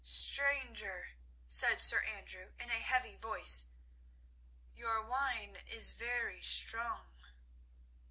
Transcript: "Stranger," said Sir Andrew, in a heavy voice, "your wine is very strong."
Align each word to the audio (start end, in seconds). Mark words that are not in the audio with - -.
"Stranger," 0.03 1.09
said 1.47 1.79
Sir 1.79 2.01
Andrew, 2.01 2.53
in 2.57 2.71
a 2.71 2.81
heavy 2.81 3.15
voice, 3.15 3.67
"your 4.73 5.03
wine 5.03 5.57
is 5.67 5.93
very 5.93 6.41
strong." 6.41 7.27